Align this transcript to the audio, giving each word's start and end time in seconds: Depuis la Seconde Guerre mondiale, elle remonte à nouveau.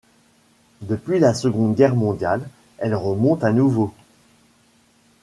Depuis 0.81 1.19
la 1.19 1.35
Seconde 1.35 1.75
Guerre 1.75 1.95
mondiale, 1.95 2.49
elle 2.79 2.95
remonte 2.95 3.43
à 3.43 3.51
nouveau. 3.53 3.93